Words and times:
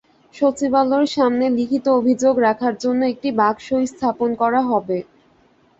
সচিবালয়ের 0.35 1.11
সামনে 1.15 1.45
লিখিত 1.57 1.85
অভিযোগ 1.99 2.33
রাখার 2.47 2.73
জন্য 2.83 3.01
একটি 3.13 3.29
বাক্সও 3.39 3.77
স্থাপন 3.91 4.29
করা 4.41 4.61
হবে। 4.69 4.97